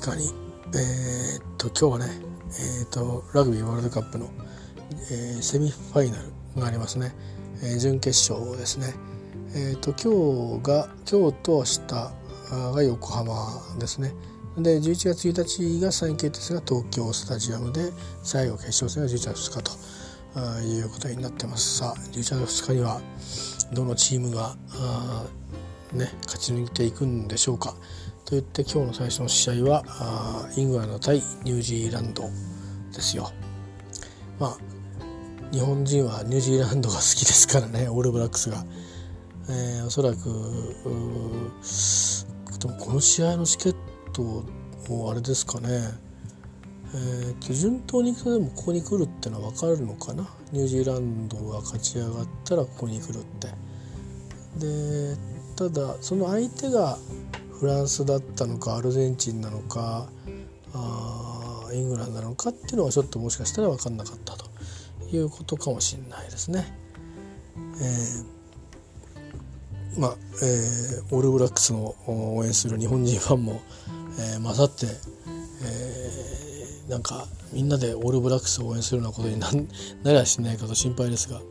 [0.00, 0.30] 近に
[0.74, 2.20] えー、っと今日はね
[2.80, 4.30] えー、っとラグビーワールドカップの、
[5.10, 7.14] えー、セミファイナルがありますね、
[7.62, 8.94] えー、準決勝ですね。
[9.54, 13.34] えー、っと今日が今日と明日が横浜
[13.78, 14.14] ですね。
[14.56, 19.62] で11月1日が3位決定戦が東京スタジアムで最後決勝戦が11月2日
[20.34, 21.78] ということになってます。
[21.78, 23.00] さあ11月2日には
[23.74, 24.56] どのチームが
[25.92, 27.74] ね、勝ち抜いていくんでしょうか
[28.24, 29.84] と言って今日の最初の試合は
[30.56, 32.22] イングランド対ニュージーランド
[32.92, 33.30] ですよ。
[34.38, 34.58] まあ
[35.52, 38.64] 日本人はニュージーランドが好きですからねオールブラックスが。
[39.48, 40.16] えー、おそらく
[42.60, 43.76] でもこの試合のチケッ
[44.12, 44.44] ト
[44.88, 45.68] もあれですかね、
[46.94, 53.48] えーと、順当にいくとでもここに来るってのは分かるのかなニュージーランドが勝ち上がったらここに来るって。
[54.58, 55.16] で
[55.60, 56.96] ただその相手が
[57.58, 60.08] フランスだったのかアルゼンチンなのか
[60.72, 64.46] あイングランドなのかっていうのはちょっともしかしたら分かんなかったと
[65.12, 66.64] いうことかもしれないですね。
[67.78, 73.60] えー、まあ、えー、オールブラックスの応援する日本人ファンも、
[74.18, 79.50] えー、混ざって、えー、なんかみんなでオールブラックスを応援するようなことにな
[80.04, 81.42] なりゃしないかと心配ですが、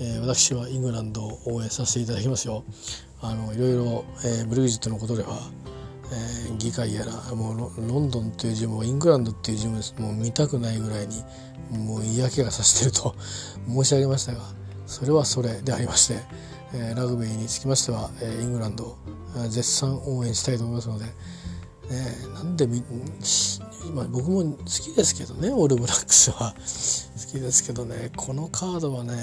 [0.00, 2.64] えー、私はイングランドを応援させていただきますよ。
[3.28, 5.40] あのいろいろ、えー、ブルグジットのことでは、
[6.12, 11.22] えー、議会やらもうロンドンっていう字もイングランドっていう字ももう見たくないぐらいに
[11.84, 13.14] もう嫌気がさしてると
[13.68, 14.42] 申し上げましたが
[14.86, 16.20] それはそれでありまして、
[16.72, 18.96] えー、ラグビーにつきましては、えー、イングランドを
[19.48, 21.12] 絶賛応援したいと思いますので、ね、
[22.34, 22.82] なんでみ
[23.86, 26.54] 今僕も好きですけどねオールブラックスは。
[26.54, 29.14] 好きですけどねこのカードはね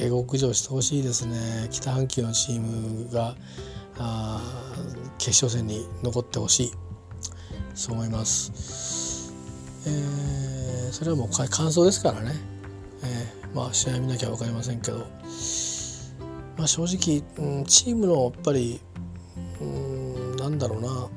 [0.00, 1.68] 下克上してほしいですね。
[1.70, 3.36] 北半球のチームが
[3.98, 4.40] あ
[5.18, 6.72] 決勝戦に残ってほしい。
[7.76, 9.32] そう思います、
[9.86, 12.32] えー、それはもう感想ですからね、
[13.04, 15.06] えー、まあ試合見なきゃ分かりませんけど、
[16.56, 18.80] まあ、正直、うん、チームのやっぱり、
[19.60, 21.08] うん、なんだろうな、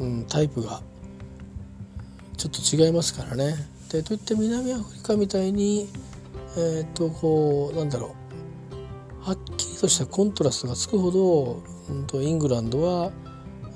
[0.00, 0.80] うん、タイプが
[2.38, 3.54] ちょっと違いますからね。
[3.90, 5.88] でといって南アフリカみたいに
[6.56, 8.14] えっ、とこうなんだろ
[9.22, 13.12] うはっきりとしたコントラストがつくほど、うんと、イングランドは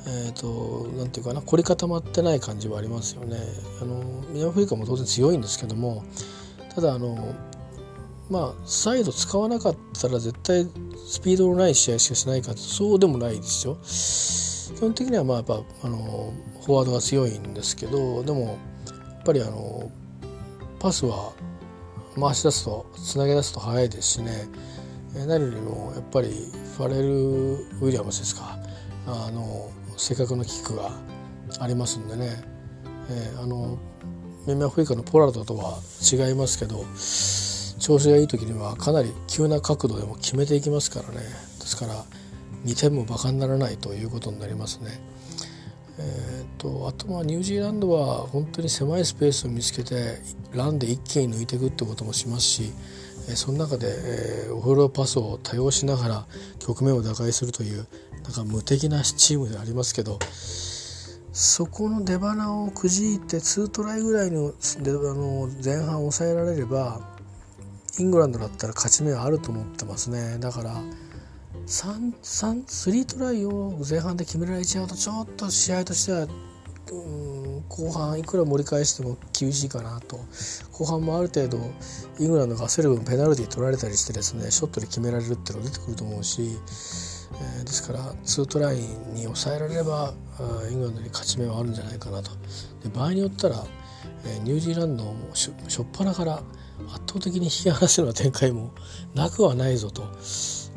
[0.04, 3.36] えーと、なんていうかな凝り固まってない感じはありますよね。
[3.80, 6.02] あの南アフリカも当然強いんですけども
[6.74, 7.34] ただあの
[8.28, 10.66] まあサイド使わなかったら絶対
[11.06, 13.76] スピードのない試合しかしないかそうでもないですよ。
[14.76, 16.32] 基本的にはまあやっぱあの
[16.64, 18.52] フォワードが強いんですけどでもや
[19.20, 19.90] っぱりあの
[20.80, 21.32] パスは
[22.20, 24.48] 回し出すとつなげ出すと早いですしね。
[25.14, 26.28] 何よりもやっぱり
[26.76, 28.58] ファレル・ウィリアムスですか。
[29.06, 30.90] あの正確なキックが
[31.60, 32.42] ありますんでね、
[33.10, 33.78] えー、あの
[34.46, 36.84] 南アフリカのポラードとは違いますけど
[37.78, 41.20] 調子がいい時にはかなり急な角度でも決めていきますからね。
[41.60, 42.04] ですから
[42.64, 45.00] 2点もバカにならないということになりますね。
[45.98, 50.18] えーと、あとはニュージーランドは本当に狭いスペースを見つけて
[50.54, 52.72] ランで一気に抜いていくってこともしますし、
[53.28, 56.26] え、その中で、えー、オフローパスを多用しながら
[56.58, 57.86] 局面を打開するという
[58.24, 60.18] なんか無敵なチームでありますけど
[61.32, 67.00] そこの出花をくじいて2トライぐらいのあの前半抑えられれば
[67.98, 70.38] イングランドだったら勝ち目はあると思ってますね。
[70.38, 70.82] だから
[71.66, 76.26] 3 3 3トライを前半で決められちゃうとちょっと試合としては
[76.92, 80.18] うん後半いくら盛り返しても厳しいかなと
[80.72, 81.58] 後半もある程度
[82.18, 90.12] イングランドが焦る分ペナルティ取られたりしてですねショットで決められるっていうのが出てくると思うし、えー、ですから2トライに抑えられれば
[90.70, 92.32] イングランドに勝ち目はあるんじゃないかなと
[92.82, 93.64] で場合によったら、
[94.26, 96.42] えー、ニュージーランドもしょっぱなから
[96.88, 98.72] 圧倒的に引き離すような展開も
[99.14, 100.02] なくはないぞと。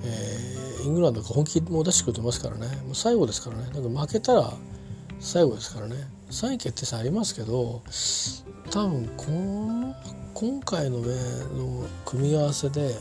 [0.04, 0.45] えー、
[0.86, 2.68] イングランドが本気も出してくると思いますからね。
[2.84, 3.64] もう最後ですからね。
[3.74, 4.54] なんか負けたら
[5.20, 5.96] 最後ですからね。
[6.30, 7.84] 3位決定戦ありますけど
[8.72, 9.96] 多分この
[10.34, 11.08] 今回の,、ね、
[11.56, 12.96] の組み合わせで、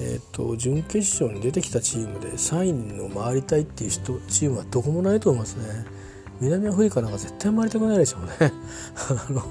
[0.00, 5.86] えーと、準決勝に出てきたチームで3位の回りたいっていう人チームはどこもないと思いますね。
[6.40, 8.52] 南アフリカなんか絶対回りたくないでしょうね。
[9.08, 9.42] あの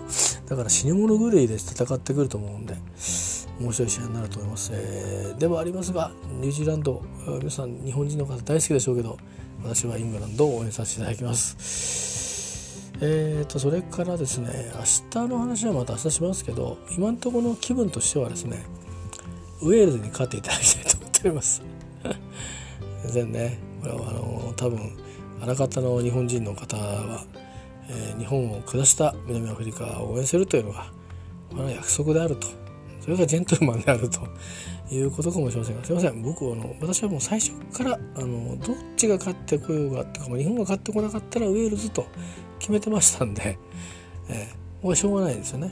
[0.50, 2.76] だから死に物狂いで戦ってくると思うんで。
[3.62, 7.02] 面白い試合になると思います、えー、ではありますがニュージーランド
[7.40, 9.18] 皆さん日本人の方大好きでしょうけど
[9.64, 12.92] 私はイングランドを応援させていただきます。
[13.04, 18.64] えーとそれからですね明日の話はまた明日しますけど今のところの気分としてはですね
[19.62, 21.62] ウェールズに勝っていただきたいと思っております。
[23.04, 24.98] 全然ねこれはあの多分
[25.42, 27.26] あらかたの日本人の方は、
[27.90, 30.92] えー、日本を下した南アフリカを応援するというのが
[31.50, 32.61] これは約束であると。
[33.02, 34.28] それがジェントルマンであると
[34.92, 36.22] いうことかもしれませんが すいません。
[36.22, 42.06] 僕はあの私はもう最初からあのどっちが勝ってこようがってか日本が勝ってこなかったらウェールズと
[42.60, 43.58] 決めてましたんで、
[44.30, 45.72] えー、僕はしょうがないですよね。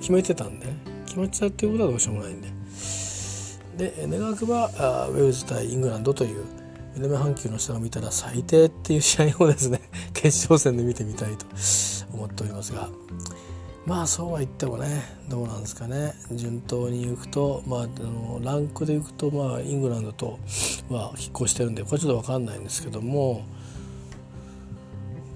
[0.00, 0.66] 決めてたんで、
[1.06, 2.58] 決まっちゃうっていうことはどうしようもないんで。
[3.78, 6.44] で願わくばウェールズ対イングランドという
[6.96, 9.80] 南半球の人が見たら最低っていう試合をですね
[10.12, 11.46] 決勝戦で見てみたいと
[12.12, 12.90] 思っておりますが
[13.88, 20.38] まあそうは言ってもねどうなんですかね順当にいくと、まあ、あのランクでいくと、まあ、イングランドと
[20.90, 23.46] は拮抗してるんでこれちょっと分かんないんですけども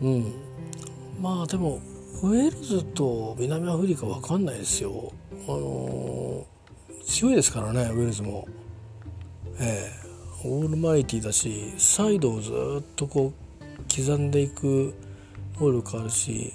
[0.03, 0.35] うん
[1.19, 1.81] まあでも
[2.23, 5.13] ウェールズと南アフリカ分かんないですよ。
[5.49, 6.47] あの、
[7.05, 8.47] 強いですからねウェールズも。
[9.59, 10.03] ええ
[10.45, 12.51] オールマイティだしサイドをず
[12.81, 14.93] っとこう刻んでいく
[15.61, 16.53] 能力あるし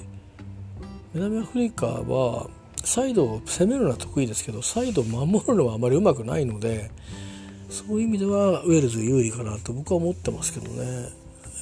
[1.17, 2.47] 南アフリカは
[2.83, 6.91] サイドを攻めるのは得意ですけどサイドを守るのはあまりうまくないので
[7.71, 11.09] そういう意味ではウェールズ有利かなと僕は思ってますけどね、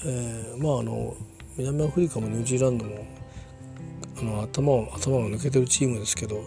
[0.06, 1.16] えー、まああの
[1.56, 3.08] 南アフリカもニュージーランドも
[4.20, 6.44] あの頭を頭が抜けてるチームですけど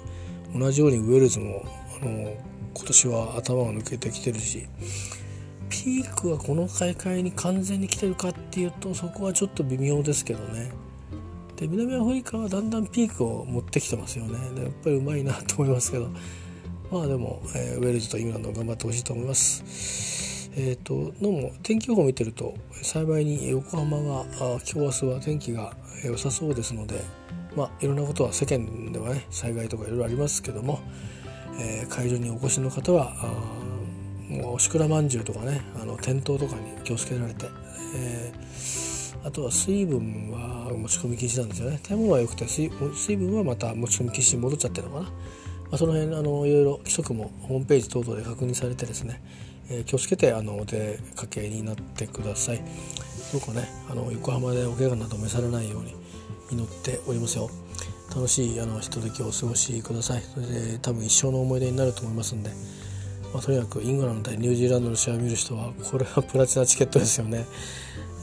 [0.55, 1.65] 同じようにウェールズも
[2.03, 2.11] あの
[2.75, 4.67] 今年は頭が抜けてきてるし
[5.71, 10.88] ピークはこの大会に完全に来てるかっていうとそこはちょっと微妙ですけどね。
[11.59, 14.39] で南アフリカはだんだんピークを持ってきてますよね。
[14.55, 16.09] でやっぱりうまいなと思いますけど。
[16.91, 20.51] まあでも、えー、ウェールズとイングランド頑張ってほしいと思います。
[20.57, 25.73] えっ、ー、とどうも天気予報を見てると幸いに横浜が今日明日は天気が
[26.05, 27.05] 良さそうですので
[27.55, 30.81] まあいろんなことは世間ではね災害とかいろいろありますけども、
[31.61, 33.13] えー、会場にお越しの方は
[34.29, 37.47] もうおしくらまんじゅうとかねあの転倒とかに気をつけられて、
[37.95, 38.98] えー、
[39.29, 41.79] あとは水分は持ち込み禁止なんですよね。
[41.83, 45.13] 食べ物は良くて水分はまた持ち込み禁止に戻っちゃってるのかな、ま
[45.73, 49.23] あ、その辺あのいろいろ規則もホームページ等々で確認されてですね、
[49.69, 52.63] えー、気をつけてあのお出かけになってください。
[53.33, 55.95] どうかねあの横浜でお怪我など召されないように
[56.51, 57.51] 祈っておりますよ。
[58.17, 60.23] 楽しいあのひとときをお過ごしください。
[60.23, 62.51] それで多分一生の思い出になると思いますんで。
[63.35, 67.45] まあ、とにかくイングランド対ニュージーランドの試合を見る人はこれはプラチナチケットですよね。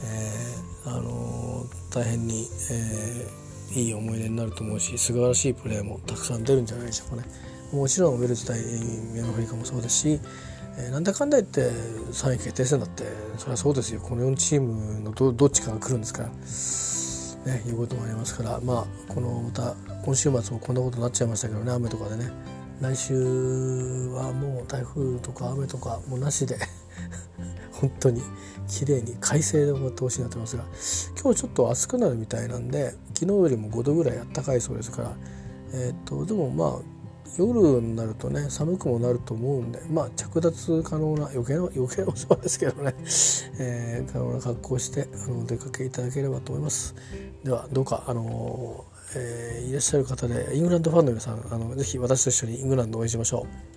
[0.04, 0.55] え、
[0.86, 7.28] あの、大変に、えー、いい思い出になると思うし素晴らしいプレーもたくさん出るんじゃないでしょうかね。
[7.72, 8.60] もちろんウェルズ対
[9.12, 10.20] 南アフリカもそうですし、
[10.78, 11.62] えー、なんだかんだ言って
[12.12, 13.04] 3位決定戦だって
[13.38, 16.28] それはそうですよこの4チームのどどっちかが来るんですから。
[17.46, 19.74] ね、いうこともありますからまあこのまた
[20.04, 22.28] 今週末もこんなことになっちゃいましたけどね雨とかでね
[22.80, 23.14] 来週
[24.08, 26.58] はもう台風とか雨とかもなしで
[27.80, 28.22] 本当に
[28.68, 35.16] 綺麗に快晴で終わってほしいなと思いますが今日ちょっと暑くなるみたいなんで昨日よりも5度ぐらいあったかいそうですから
[35.74, 36.96] えっ、とでもまあ
[37.38, 42.94] 夜になるとね寒くもなると思うんでまあ着脱可能な余計な余計なお世話ですけどね、
[43.58, 46.94] えー、可能な格好をしてあの出かけいただければと思います
[47.44, 53.75] ではどうかあのーえー、いらっしゃる方でイングランドファンの皆さんあのぜひ私と一緒にイングランドを応援しましょう。